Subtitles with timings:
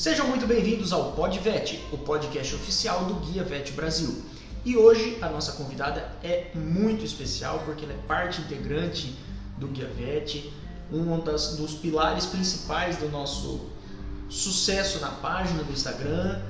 [0.00, 4.24] Sejam muito bem-vindos ao PodVet, o podcast oficial do Guia Vet Brasil.
[4.64, 9.14] E hoje a nossa convidada é muito especial porque ela é parte integrante
[9.58, 10.50] do Guia Vet,
[10.90, 13.68] um das, dos pilares principais do nosso
[14.30, 16.40] sucesso na página do Instagram.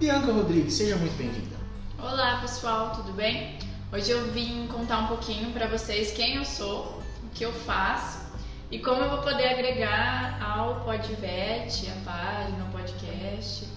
[0.00, 1.56] Bianca Rodrigues, seja muito bem-vinda.
[2.00, 3.60] Olá pessoal, tudo bem?
[3.92, 8.31] Hoje eu vim contar um pouquinho para vocês quem eu sou, o que eu faço
[8.72, 13.68] e como eu vou poder agregar ao Podvet, a página, o podcast,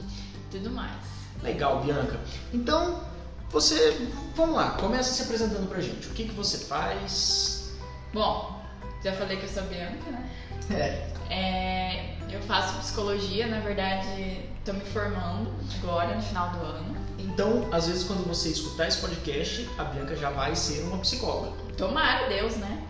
[0.50, 0.96] tudo mais.
[1.44, 2.18] Legal, Bianca.
[2.54, 3.04] Então,
[3.50, 6.08] você, vamos lá, começa se apresentando pra gente.
[6.08, 7.74] O que, que você faz?
[8.14, 8.64] Bom,
[9.04, 10.30] já falei que eu sou Bianca, né?
[10.72, 11.34] É.
[11.34, 16.96] é eu faço psicologia, na verdade, estou me formando agora, no final do ano.
[17.20, 21.52] Então, às vezes, quando você escutar esse podcast, a Bianca já vai ser uma psicóloga.
[21.76, 22.85] Tomara, Deus, né?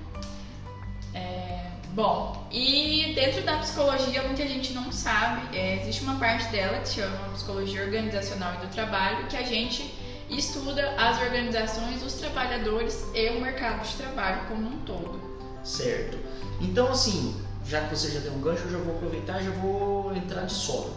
[1.95, 6.89] Bom, e dentro da psicologia, muita gente não sabe, é, existe uma parte dela que
[6.89, 9.95] se chama Psicologia Organizacional e do Trabalho, que a gente
[10.29, 15.21] estuda as organizações, os trabalhadores e o mercado de trabalho como um todo.
[15.63, 16.17] Certo.
[16.59, 17.33] Então, assim,
[17.65, 20.41] já que você já deu um gancho, eu já vou aproveitar e já vou entrar
[20.41, 20.93] de solo.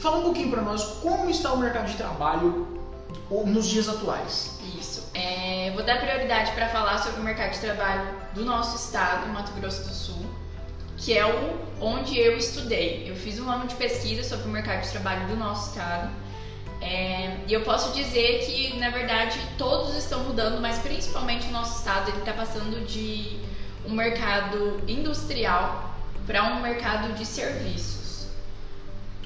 [0.00, 2.66] Fala um pouquinho para nós como está o mercado de trabalho
[3.46, 4.58] nos dias atuais.
[4.76, 5.08] Isso.
[5.14, 9.52] É, vou dar prioridade para falar sobre o mercado de trabalho do nosso estado, Mato
[9.52, 10.40] Grosso do Sul
[11.00, 13.04] que é o, onde eu estudei.
[13.08, 16.10] Eu fiz um ano de pesquisa sobre o mercado de trabalho do nosso estado.
[16.82, 21.78] É, e eu posso dizer que, na verdade, todos estão mudando, mas principalmente o nosso
[21.78, 23.38] estado ele está passando de
[23.86, 25.94] um mercado industrial
[26.26, 27.99] para um mercado de serviços.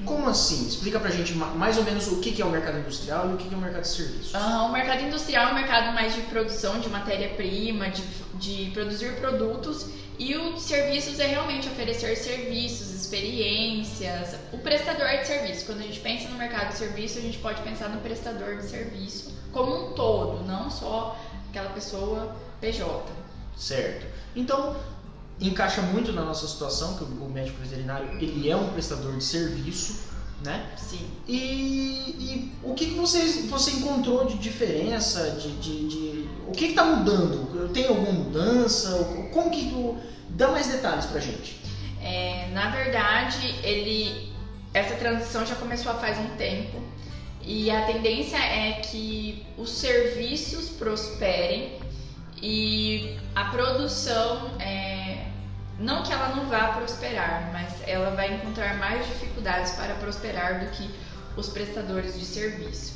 [0.05, 0.67] Como assim?
[0.67, 3.53] Explica pra gente mais ou menos o que é o mercado industrial e o que
[3.53, 4.35] é o mercado de serviços.
[4.35, 8.03] o mercado industrial é um mercado mais de produção de matéria-prima, de,
[8.35, 9.87] de produzir produtos
[10.19, 15.67] e o serviços é realmente oferecer serviços, experiências, o prestador de serviço.
[15.67, 18.65] Quando a gente pensa no mercado de serviço, a gente pode pensar no prestador de
[18.65, 21.17] serviço como um todo, não só
[21.51, 23.05] aquela pessoa PJ.
[23.57, 24.07] Certo.
[24.37, 24.77] Então,
[25.49, 30.13] encaixa muito na nossa situação, que o médico veterinário ele é um prestador de serviço,
[30.45, 30.71] né?
[30.77, 31.01] Sim.
[31.27, 31.35] E,
[32.19, 36.85] e o que, que você, você encontrou de diferença, de, de, de o que está
[36.85, 37.73] mudando?
[37.73, 39.29] Tem alguma mudança?
[39.33, 39.97] Como que tu
[40.31, 41.61] dá mais detalhes pra gente?
[42.03, 44.33] É, na verdade, ele
[44.75, 46.83] essa transição já começou há faz um tempo
[47.41, 51.79] e a tendência é que os serviços prosperem
[52.43, 54.84] e a produção é,
[55.85, 60.71] não que ela não vá prosperar, mas ela vai encontrar mais dificuldades para prosperar do
[60.71, 60.91] que
[61.37, 62.95] os prestadores de serviço.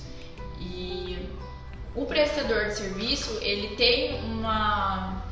[0.59, 1.29] E
[1.95, 5.23] o prestador de serviço ele tem uma,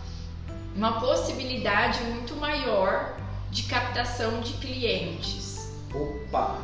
[0.74, 3.16] uma possibilidade muito maior
[3.50, 5.72] de captação de clientes.
[5.94, 6.60] Opa,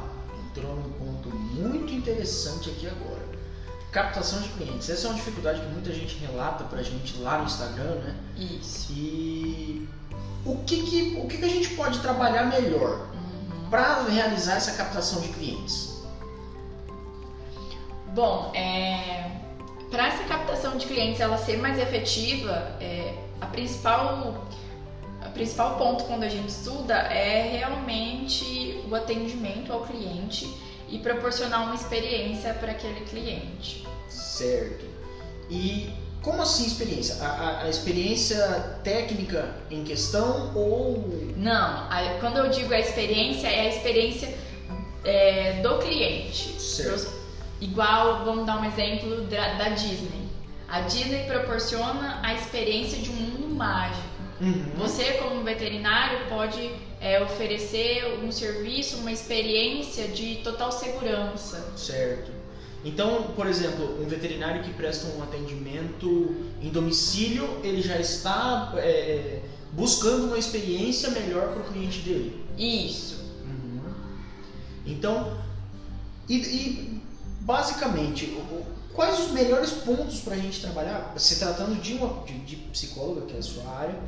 [0.46, 3.22] entrou num ponto muito interessante aqui agora.
[3.90, 4.90] Captação de clientes.
[4.90, 8.16] Essa é uma dificuldade que muita gente relata pra gente lá no Instagram, né?
[8.36, 8.92] Isso.
[8.92, 9.88] E
[10.44, 13.70] o que, que, o que, que a gente pode trabalhar melhor uhum.
[13.70, 16.02] para realizar essa captação de clientes?
[18.14, 19.30] Bom, é,
[19.90, 24.46] para essa captação de clientes ela ser mais efetiva, é, a principal
[25.22, 30.52] a principal ponto quando a gente estuda é realmente o atendimento ao cliente
[30.88, 33.86] e proporcionar uma experiência para aquele cliente.
[34.08, 34.84] Certo.
[35.48, 35.92] E
[36.22, 37.16] como assim experiência?
[37.20, 38.38] A, a, a, experiência
[38.84, 41.32] técnica em questão ou.
[41.36, 44.32] Não, a, quando eu digo a experiência, é a experiência
[45.04, 46.60] é, do cliente.
[46.60, 47.12] Certo.
[47.60, 50.28] igual, vamos dar um exemplo da, da, Disney.
[50.68, 54.12] A Disney proporciona a experiência de um mundo mágico.
[54.40, 54.72] Uhum.
[54.76, 61.72] Você, como veterinário, pode é, oferecer um serviço, uma experiência de total segurança.
[61.76, 62.41] Certo.
[62.84, 68.80] Então, por exemplo, um veterinário que presta um atendimento em domicílio, ele já está é,
[68.80, 72.44] é buscando uma experiência melhor para o cliente dele.
[72.58, 73.22] Isso.
[73.44, 73.94] Uhum.
[74.84, 75.38] Então,
[76.28, 77.02] e, e
[77.40, 78.36] basicamente,
[78.92, 83.26] quais os melhores pontos para a gente trabalhar, se tratando de uma de, de psicóloga,
[83.26, 83.98] que é a sua área,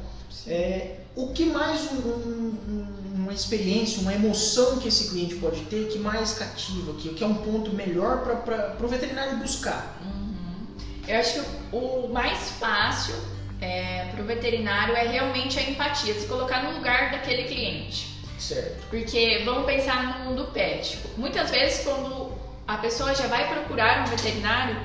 [0.47, 5.89] é, o que mais um, um, uma experiência, uma emoção que esse cliente pode ter
[5.89, 9.99] que mais cativa, que, que é um ponto melhor para o veterinário buscar?
[10.05, 10.67] Uhum.
[11.07, 13.15] Eu acho que o mais fácil
[13.61, 18.15] é, para o veterinário é realmente a empatia, se colocar no lugar daquele cliente.
[18.39, 18.89] Certo.
[18.91, 20.99] Porque vamos pensar no mundo pet.
[21.17, 22.33] Muitas vezes, quando
[22.67, 24.77] a pessoa já vai procurar um veterinário,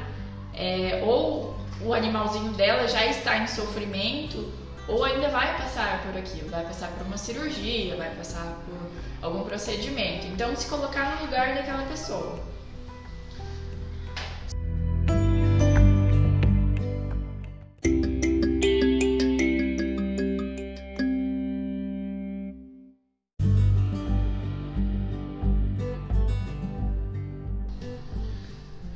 [0.54, 4.52] é, ou o animalzinho dela já está em sofrimento,
[4.90, 8.90] ou ainda vai passar por aquilo, vai passar por uma cirurgia, vai passar por
[9.22, 10.26] algum procedimento.
[10.26, 12.40] Então, se colocar no lugar daquela pessoa.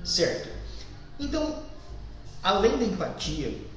[0.04, 0.50] Certo.
[1.20, 1.64] Então,
[2.44, 3.73] além da empatia,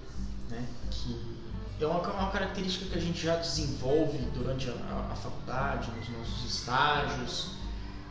[2.26, 7.50] uma, característica que a gente já desenvolve durante a, a, faculdade, nos nossos estágios,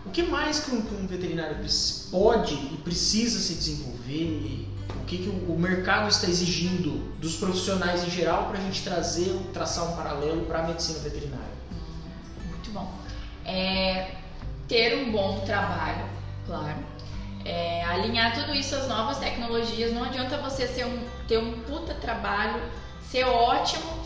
[0.05, 1.57] o que mais que um, que um, veterinário
[2.11, 4.67] pode e precisa se desenvolver?
[5.01, 8.83] O que, que o, o mercado está exigindo dos profissionais em geral para a gente
[8.83, 11.55] trazer, traçar um paralelo para a medicina veterinária?
[12.47, 12.91] Muito bom.
[13.45, 14.15] É,
[14.67, 16.05] ter um bom trabalho,
[16.45, 16.95] claro
[17.45, 19.93] é, alinhar tudo isso às novas tecnologias.
[19.93, 22.61] Não adianta você ser um, ter um puta trabalho,
[23.03, 24.04] ser ótimo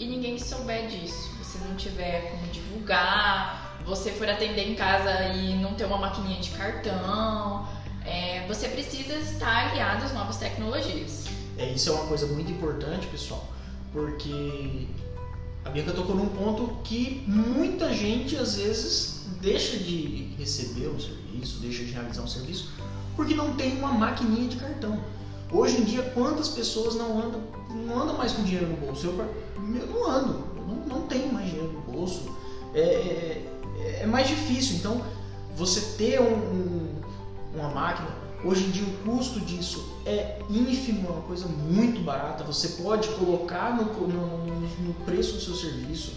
[0.00, 1.30] e ninguém souber disso.
[1.38, 6.40] Você não tiver como divulgar, você for atender em casa e não ter uma maquininha
[6.40, 7.68] de cartão.
[8.04, 11.26] É, você precisa estar aliado às novas tecnologias.
[11.58, 13.46] É, isso é uma coisa muito importante, pessoal,
[13.92, 14.88] porque
[15.66, 21.60] a Bianca tocou num ponto que muita gente às vezes deixa de receber um serviço,
[21.60, 22.72] deixa de realizar um serviço,
[23.14, 24.98] porque não tem uma maquininha de cartão.
[25.52, 29.06] Hoje em dia, quantas pessoas não andam, não andam mais com dinheiro no bolso?
[29.06, 32.30] Eu, eu não ando, eu não, não tenho mais dinheiro no bolso.
[32.74, 34.76] É, é, é mais difícil.
[34.76, 35.02] Então,
[35.56, 37.00] você ter um, um,
[37.54, 38.08] uma máquina,
[38.44, 42.44] hoje em dia o custo disso é ínfimo, é uma coisa muito barata.
[42.44, 46.12] Você pode colocar no, no, no preço do seu serviço,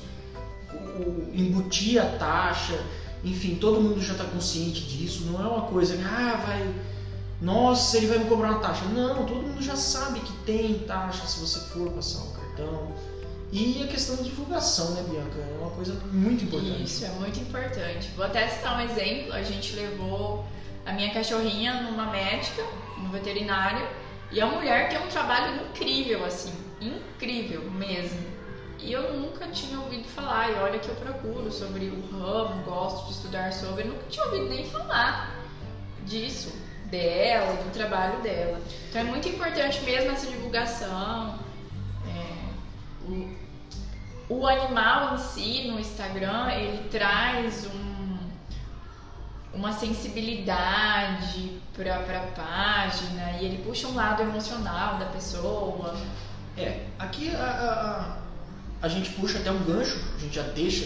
[1.33, 2.79] embutir a taxa
[3.23, 5.23] enfim, todo mundo já está consciente disso.
[5.25, 6.75] Não é uma coisa que, ah, vai.
[7.41, 8.83] Nossa, ele vai me cobrar uma taxa.
[8.85, 12.91] Não, todo mundo já sabe que tem taxa se você for passar o cartão.
[13.55, 15.37] E a questão da divulgação, né, Bianca?
[15.37, 16.83] É uma coisa muito importante.
[16.85, 18.09] Isso, é muito importante.
[18.15, 19.31] Vou até citar um exemplo.
[19.31, 20.43] A gente levou
[20.83, 22.65] a minha cachorrinha numa médica,
[22.97, 23.87] no veterinário,
[24.31, 26.51] e a mulher tem um trabalho incrível, assim.
[26.81, 28.25] Incrível mesmo.
[28.79, 33.05] E eu nunca tinha ouvido falar, e olha que eu procuro sobre o ramo, gosto
[33.05, 35.39] de estudar sobre, eu nunca tinha ouvido nem falar
[36.07, 36.51] disso,
[36.89, 38.59] dela, do trabalho dela.
[38.89, 41.39] Então é muito importante mesmo essa divulgação.
[42.07, 43.42] É, o,
[44.29, 48.17] o animal em si no Instagram, ele traz um,
[49.53, 55.95] uma sensibilidade para a página e ele puxa um lado emocional da pessoa.
[56.57, 58.23] É, aqui a, a
[58.83, 60.83] a gente puxa até um gancho, a gente já deixa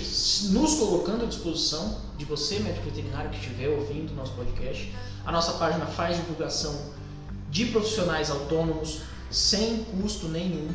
[0.52, 4.94] nos colocando à disposição de você, médico veterinário que estiver ouvindo o nosso podcast.
[5.26, 6.80] A nossa página faz divulgação
[7.50, 9.02] de profissionais autônomos
[9.32, 10.70] sem custo nenhum.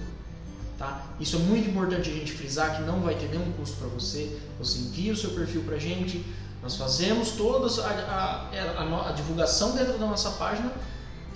[0.83, 1.01] Tá?
[1.21, 4.37] Isso é muito importante a gente frisar que não vai ter nenhum custo para você.
[4.59, 6.27] Você envia o seu perfil para a gente,
[6.61, 10.73] nós fazemos toda a, a, a, a divulgação dentro da nossa página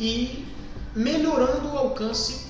[0.00, 0.44] e
[0.96, 2.46] melhorando o alcance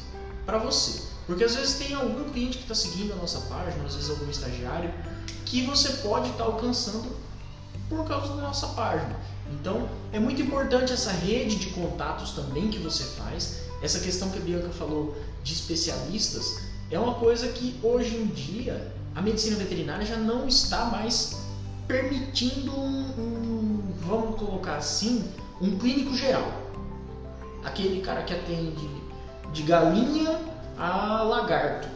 [0.47, 1.03] para você.
[1.27, 4.31] Porque às vezes tem algum cliente que está seguindo a nossa página, às vezes algum
[4.31, 4.91] estagiário,
[5.45, 7.15] que você pode estar tá alcançando
[7.91, 9.21] por causa da nossa página.
[9.53, 13.67] Então é muito importante essa rede de contatos também que você faz.
[13.83, 15.15] Essa questão que a Bianca falou
[15.45, 20.87] de especialistas é uma coisa que hoje em dia a medicina veterinária já não está
[20.87, 21.47] mais
[21.89, 25.29] permitindo um, um vamos colocar assim,
[25.61, 26.47] um clínico geral.
[27.65, 28.89] Aquele cara que atende
[29.53, 30.39] de galinha
[30.79, 31.89] a lagarto.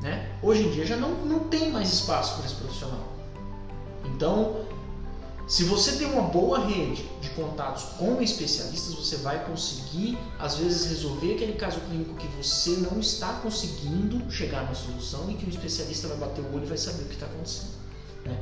[0.00, 0.30] Né?
[0.42, 3.02] Hoje em dia já não, não tem mais espaço para esse profissional.
[4.04, 4.64] Então,
[5.48, 10.90] se você tem uma boa rede de contatos com especialistas, você vai conseguir, às vezes,
[10.90, 15.48] resolver aquele caso clínico que você não está conseguindo chegar na solução e que o
[15.48, 17.70] especialista vai bater o olho e vai saber o que está acontecendo.
[18.26, 18.38] Né?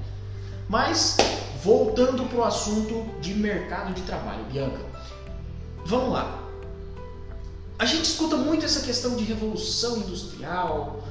[0.68, 1.16] Mas,
[1.62, 4.84] voltando para o assunto de mercado de trabalho, Bianca,
[5.84, 6.42] vamos lá.
[7.78, 11.04] A gente escuta muito essa questão de revolução industrial.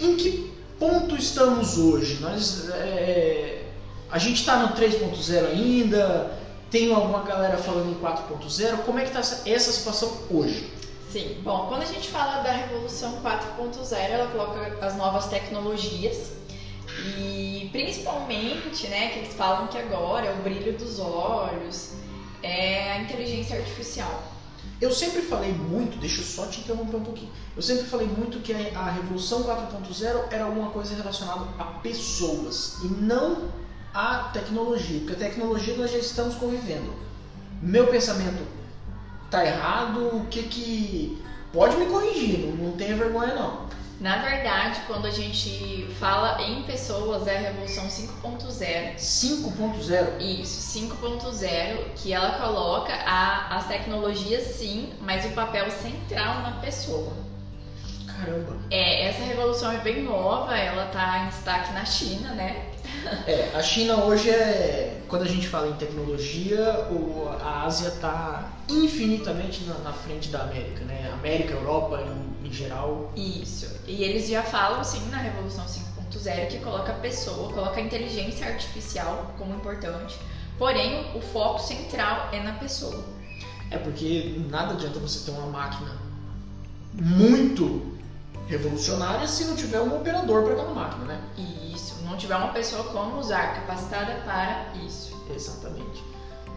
[0.00, 2.18] Em que ponto estamos hoje?
[2.20, 3.61] Nós, é,
[4.12, 6.38] a gente está no 3.0 ainda?
[6.70, 8.84] Tem alguma galera falando em 4.0?
[8.84, 10.70] Como é que está essa, situação hoje?
[11.10, 16.32] Sim, bom, quando a gente fala da revolução 4.0, ela coloca as novas tecnologias
[17.16, 21.94] e principalmente, né, que eles falam que agora é o brilho dos olhos,
[22.42, 24.24] é a inteligência artificial.
[24.78, 27.30] Eu sempre falei muito, deixa eu só te interromper um pouquinho.
[27.56, 32.88] Eu sempre falei muito que a Revolução 4.0 era alguma coisa relacionada a pessoas e
[32.88, 33.62] não
[33.94, 36.94] a tecnologia, porque a tecnologia nós já estamos convivendo.
[37.60, 38.46] Meu pensamento
[39.30, 41.22] tá errado, o que que.
[41.52, 43.66] Pode me corrigir, não, não tenha vergonha não.
[44.00, 48.96] Na verdade, quando a gente fala em pessoas, é a Revolução 5.0.
[48.96, 50.20] 5.0?
[50.20, 57.12] Isso, 5.0, que ela coloca a, as tecnologias sim, mas o papel central na pessoa.
[58.08, 58.56] Caramba.
[58.70, 62.72] É, essa revolução é bem nova, ela tá em destaque na China, né?
[63.26, 65.00] É, a China hoje é.
[65.08, 70.42] Quando a gente fala em tecnologia, o, a Ásia está infinitamente na, na, frente da
[70.42, 71.10] América, né?
[71.12, 73.12] América, Europa em, em, geral.
[73.14, 73.68] Isso.
[73.86, 78.46] E eles já falam, sim, na Revolução 5.0 que coloca a pessoa, coloca a inteligência
[78.46, 80.18] artificial como importante.
[80.58, 83.04] Porém, o foco central é na pessoa.
[83.70, 85.96] É porque nada adianta você ter uma máquina
[86.94, 87.92] muito
[88.46, 91.20] revolucionária se não tiver um operador para aquela máquina, né?
[91.74, 95.16] Isso, não tiver uma pessoa como usar, capacitada para isso.
[95.34, 96.04] Exatamente.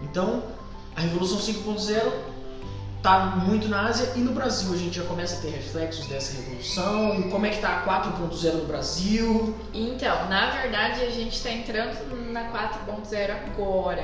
[0.02, 0.44] Então,
[0.96, 2.12] a Revolução 5.0
[2.98, 6.36] está muito na Ásia e no Brasil a gente já começa a ter reflexos dessa
[6.42, 7.30] revolução.
[7.30, 9.56] Como é que está a 4.0 no Brasil?
[9.74, 14.04] Então, na verdade a gente está entrando na 4.0 agora.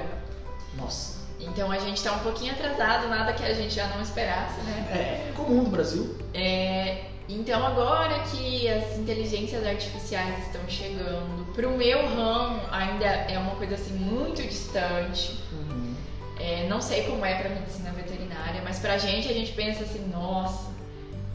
[0.75, 1.19] Nossa.
[1.39, 4.87] Então a gente está um pouquinho atrasado, nada que a gente já não esperasse, né?
[4.91, 6.15] É comum no Brasil.
[6.35, 13.38] É, então agora que as inteligências artificiais estão chegando, para o meu ramo ainda é
[13.38, 15.38] uma coisa assim muito distante.
[15.51, 15.95] Uhum.
[16.39, 19.83] É, não sei como é para medicina veterinária, mas para a gente a gente pensa
[19.83, 20.71] assim, nossa,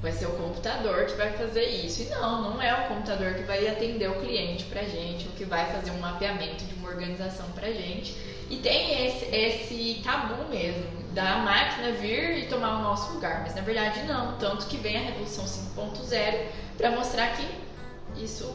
[0.07, 2.03] vai ser o computador que vai fazer isso.
[2.03, 5.45] E não, não é o computador que vai atender o cliente para gente, o que
[5.45, 8.17] vai fazer um mapeamento de uma organização para gente.
[8.49, 13.57] E tem esse, esse tabu mesmo da máquina vir e tomar o nosso lugar, mas
[13.57, 16.47] na verdade não, tanto que vem a Revolução 5.0
[16.77, 18.49] para mostrar que isso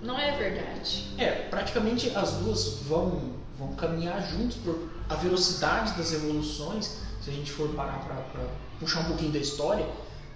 [0.00, 1.08] não é verdade.
[1.18, 7.32] É, praticamente as duas vão, vão caminhar juntos por a velocidade das revoluções, se a
[7.32, 8.46] gente for parar para
[8.78, 9.84] puxar um pouquinho da história,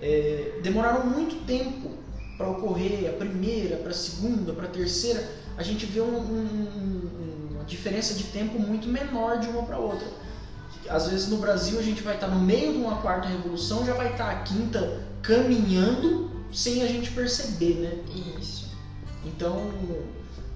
[0.01, 1.91] é, demoraram muito tempo
[2.37, 5.29] para ocorrer a primeira, para a segunda, para a terceira.
[5.57, 10.07] A gente vê um, um, uma diferença de tempo muito menor de uma para outra
[10.89, 13.95] às vezes no Brasil a gente vai estar no meio de uma quarta revolução, já
[13.95, 18.03] vai estar a quinta caminhando sem a gente perceber, né?
[18.41, 18.71] Isso.
[19.25, 19.71] Então,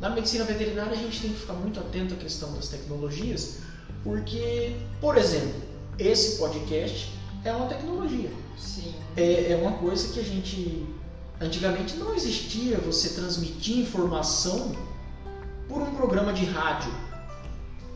[0.01, 3.59] na medicina veterinária a gente tem que ficar muito atento à questão das tecnologias,
[4.03, 5.63] porque, por exemplo,
[5.99, 7.13] esse podcast
[7.45, 8.31] é uma tecnologia.
[8.59, 8.95] Sim.
[9.17, 10.87] É, é uma coisa que a gente
[11.41, 14.75] antigamente não existia você transmitir informação
[15.69, 16.93] por um programa de rádio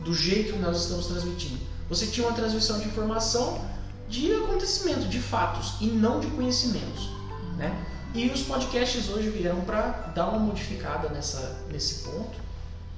[0.01, 1.59] do jeito que nós estamos transmitindo.
[1.89, 3.65] Você tinha uma transmissão de informação
[4.07, 7.09] de acontecimento, de fatos e não de conhecimentos,
[7.57, 7.85] né?
[8.13, 12.37] E os podcasts hoje vieram para dar uma modificada nessa, nesse ponto,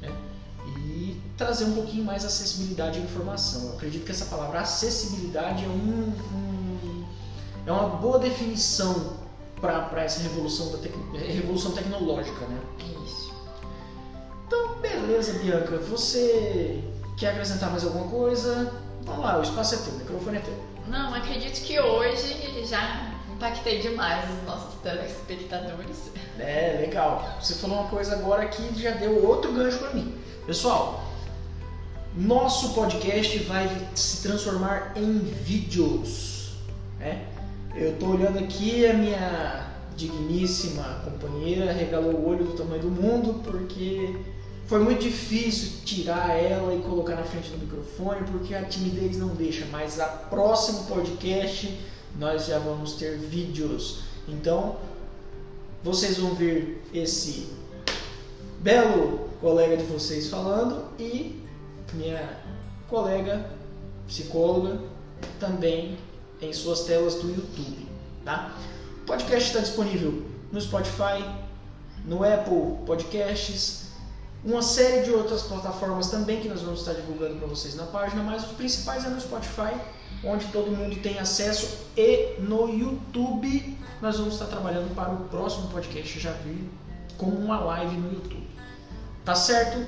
[0.02, 0.10] né?
[0.68, 3.68] E trazer um pouquinho mais acessibilidade à informação.
[3.68, 7.06] Eu acredito que essa palavra acessibilidade é um, um
[7.66, 9.18] é uma boa definição
[9.60, 12.60] para essa revolução da tec, revolução tecnológica, né?
[13.06, 13.32] Isso.
[14.48, 15.78] Então, beleza, Bianca.
[15.78, 16.84] Você
[17.22, 18.74] Quer acrescentar mais alguma coisa?
[19.04, 20.58] Vamos lá, o espaço é teu, o microfone é teu.
[20.88, 23.11] Não, acredito que hoje já
[23.42, 26.12] impactei demais os nossos telespectadores.
[26.38, 27.38] É, legal.
[27.42, 30.14] Você falou uma coisa agora que já deu outro gancho para mim.
[30.46, 31.04] Pessoal,
[32.16, 36.52] nosso podcast vai se transformar em vídeos.
[37.00, 37.26] Né?
[37.76, 43.42] Eu estou olhando aqui a minha digníssima companheira regalou o olho do tamanho do mundo
[43.44, 44.16] porque
[44.66, 49.30] foi muito difícil tirar ela e colocar na frente do microfone porque a timidez não
[49.30, 51.78] deixa, mas a próximo podcast
[52.18, 54.04] nós já vamos ter vídeos.
[54.28, 54.78] Então,
[55.84, 57.50] vocês vão ver esse
[58.60, 61.44] belo colega de vocês falando e
[61.94, 62.40] minha
[62.88, 63.50] colega
[64.08, 64.80] psicóloga
[65.40, 65.98] também
[66.42, 67.88] em suas telas do YouTube,
[68.24, 68.56] tá?
[69.02, 71.26] O podcast está disponível no Spotify,
[72.06, 73.92] no Apple Podcasts,
[74.44, 78.24] uma série de outras plataformas também que nós vamos estar divulgando para vocês na página,
[78.24, 79.76] mas os principais é no Spotify,
[80.24, 85.70] onde todo mundo tem acesso, e no YouTube nós vamos estar trabalhando para o próximo
[85.70, 86.70] podcast já vir
[87.18, 88.48] como uma live no YouTube.
[89.24, 89.86] Tá certo?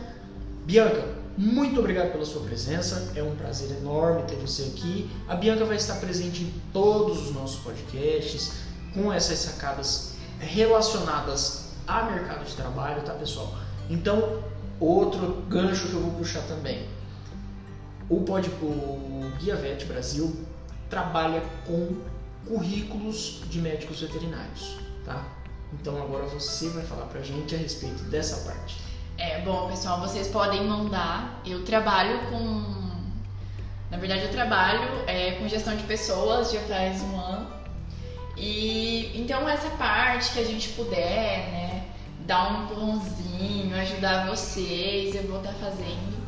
[0.65, 1.03] Bianca,
[1.37, 5.09] muito obrigado pela sua presença, é um prazer enorme ter você aqui.
[5.27, 8.53] A Bianca vai estar presente em todos os nossos podcasts,
[8.93, 13.55] com essas sacadas relacionadas a mercado de trabalho, tá pessoal?
[13.89, 14.43] Então,
[14.79, 16.87] outro gancho que eu vou puxar também.
[18.13, 20.45] O, pod, o Guia Vet Brasil
[20.87, 21.97] trabalha com
[22.47, 25.25] currículos de médicos veterinários, tá?
[25.73, 28.77] Então agora você vai falar pra gente a respeito dessa parte.
[29.17, 31.41] É, bom, pessoal, vocês podem mandar.
[31.43, 32.93] Eu trabalho com.
[33.89, 37.47] Na verdade, eu trabalho é, com gestão de pessoas já faz um ano.
[38.37, 41.85] E então essa parte que a gente puder, né,
[42.27, 46.22] dar um empurrãozinho, ajudar vocês, eu vou estar fazendo.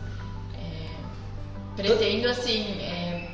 [1.75, 3.29] Pretendo assim é,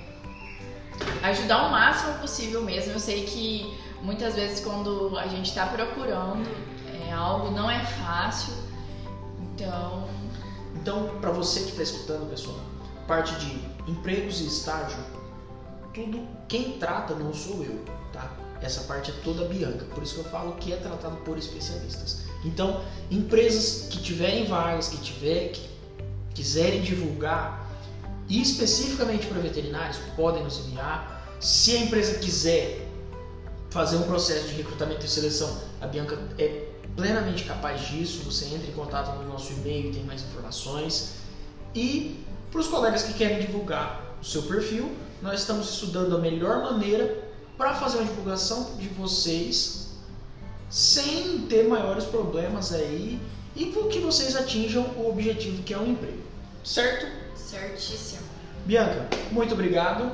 [1.24, 2.94] ajudar o máximo possível mesmo.
[2.94, 6.50] Eu sei que muitas vezes quando a gente está procurando
[7.08, 8.54] é, algo não é fácil,
[9.54, 10.10] então.
[10.76, 12.58] Então, para você que está escutando, pessoal,
[13.08, 14.98] parte de empregos e estágio,
[15.94, 18.32] tudo quem trata não sou eu, tá?
[18.62, 22.24] Essa parte é toda Bianca, por isso que eu falo que é tratado por especialistas.
[22.44, 25.70] Então, empresas que tiverem vagas, que tiver, que
[26.34, 27.71] quiserem divulgar,
[28.32, 31.38] e especificamente para veterinários, podem nos enviar.
[31.42, 32.88] Se a empresa quiser
[33.70, 38.24] fazer um processo de recrutamento e seleção, a Bianca é plenamente capaz disso.
[38.24, 41.16] Você entra em contato no nosso e-mail, tem mais informações.
[41.76, 44.90] E para os colegas que querem divulgar o seu perfil,
[45.22, 49.90] nós estamos estudando a melhor maneira para fazer uma divulgação de vocês
[50.70, 53.20] sem ter maiores problemas aí
[53.58, 56.24] e que vocês atinjam o objetivo que é um emprego.
[56.64, 57.21] Certo?
[57.52, 58.22] Certíssimo.
[58.66, 60.10] Bianca, muito obrigado.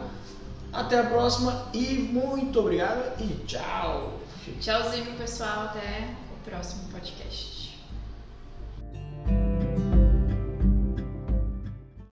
[0.73, 4.19] Até a próxima e muito obrigado e tchau.
[4.59, 5.65] Tchauzinho, pessoal.
[5.65, 7.56] Até o próximo podcast.